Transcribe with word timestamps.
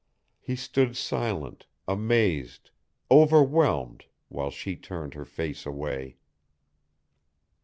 He 0.39 0.55
stood 0.55 0.97
silent, 0.97 1.67
amazed, 1.87 2.71
overwhelmed 3.11 4.05
while 4.29 4.49
she 4.49 4.75
turned 4.75 5.13
her 5.13 5.25
face 5.25 5.63
away. 5.63 6.17